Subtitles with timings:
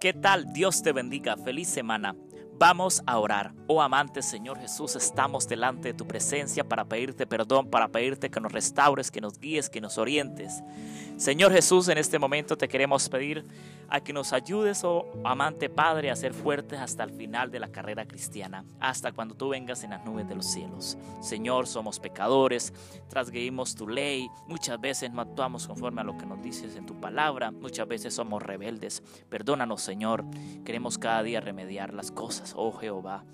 [0.00, 0.50] ¿Qué tal?
[0.54, 1.36] Dios te bendiga.
[1.36, 2.16] Feliz semana.
[2.58, 3.52] Vamos a orar.
[3.66, 8.40] Oh amante Señor Jesús, estamos delante de tu presencia para pedirte perdón, para pedirte que
[8.40, 10.62] nos restaures, que nos guíes, que nos orientes.
[11.18, 13.44] Señor Jesús, en este momento te queremos pedir
[13.90, 17.68] a que nos ayudes, oh amante Padre, a ser fuertes hasta el final de la
[17.68, 20.96] carrera cristiana, hasta cuando tú vengas en las nubes de los cielos.
[21.20, 22.72] Señor, somos pecadores,
[23.08, 27.00] trasguimos tu ley, muchas veces no actuamos conforme a lo que nos dices en tu
[27.00, 29.02] palabra, muchas veces somos rebeldes.
[29.28, 30.24] Perdónanos, Señor,
[30.64, 33.24] queremos cada día remediar las cosas, oh Jehová.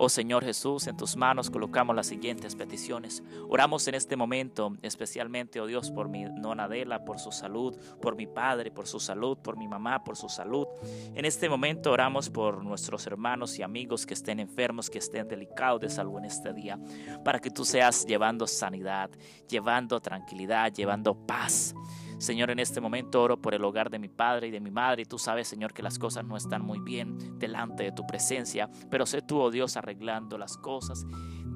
[0.00, 3.20] Oh Señor Jesús, en tus manos colocamos las siguientes peticiones.
[3.48, 8.14] Oramos en este momento, especialmente, oh Dios, por mi nona Adela, por su salud, por
[8.14, 10.68] mi padre, por su salud, por mi mamá, por su salud.
[11.16, 15.80] En este momento oramos por nuestros hermanos y amigos que estén enfermos, que estén delicados
[15.80, 16.78] de salud en este día,
[17.24, 19.10] para que tú seas llevando sanidad,
[19.48, 21.74] llevando tranquilidad, llevando paz.
[22.18, 25.02] Señor, en este momento oro por el hogar de mi padre y de mi madre.
[25.02, 28.68] Y tú sabes, Señor, que las cosas no están muy bien delante de tu presencia.
[28.90, 31.06] Pero sé tú, oh Dios, arreglando las cosas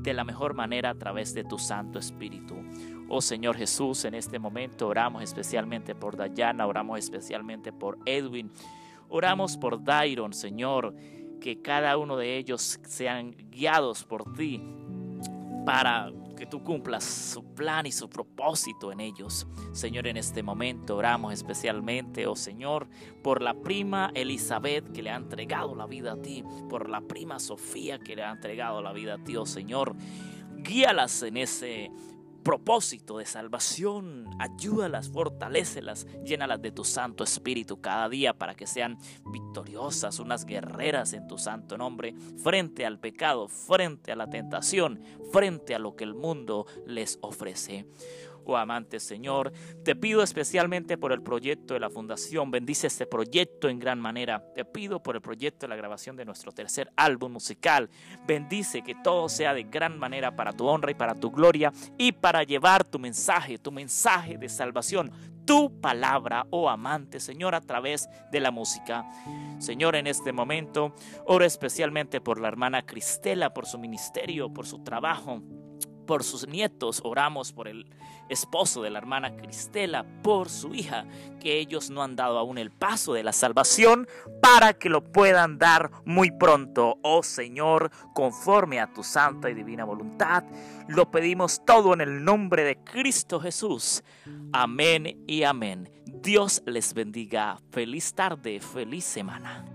[0.02, 2.56] de la mejor manera a través de tu Santo Espíritu.
[3.10, 8.50] Oh Señor Jesús, en este momento oramos especialmente por Dayana, oramos especialmente por Edwin,
[9.10, 10.94] oramos por Dairon, Señor,
[11.40, 14.62] que cada uno de ellos sean guiados por ti
[15.66, 16.10] para
[16.42, 19.46] que tú cumplas su plan y su propósito en ellos.
[19.70, 22.88] Señor, en este momento oramos especialmente, oh Señor,
[23.22, 27.38] por la prima Elizabeth que le ha entregado la vida a ti, por la prima
[27.38, 29.94] Sofía que le ha entregado la vida a ti, oh Señor.
[30.56, 31.92] Guíalas en ese
[32.42, 34.28] propósito de salvación.
[34.38, 38.98] Ayúdalas, fortalécelas, llénalas de tu Santo Espíritu cada día para que sean
[39.30, 45.00] victoriosas, unas guerreras en tu santo nombre, frente al pecado, frente a la tentación,
[45.32, 47.86] frente a lo que el mundo les ofrece
[48.44, 49.52] oh amante Señor.
[49.84, 52.50] Te pido especialmente por el proyecto de la Fundación.
[52.50, 54.44] Bendice este proyecto en gran manera.
[54.54, 57.90] Te pido por el proyecto de la grabación de nuestro tercer álbum musical.
[58.26, 62.12] Bendice que todo sea de gran manera para tu honra y para tu gloria y
[62.12, 65.10] para llevar tu mensaje, tu mensaje de salvación,
[65.44, 69.04] tu palabra, oh amante Señor, a través de la música.
[69.58, 70.94] Señor, en este momento
[71.26, 75.42] oro especialmente por la hermana Cristela, por su ministerio, por su trabajo
[76.06, 77.86] por sus nietos, oramos por el
[78.28, 81.04] esposo de la hermana Cristela, por su hija,
[81.40, 84.08] que ellos no han dado aún el paso de la salvación
[84.40, 86.98] para que lo puedan dar muy pronto.
[87.02, 90.44] Oh Señor, conforme a tu santa y divina voluntad,
[90.88, 94.02] lo pedimos todo en el nombre de Cristo Jesús.
[94.52, 95.90] Amén y amén.
[96.06, 97.58] Dios les bendiga.
[97.70, 99.71] Feliz tarde, feliz semana.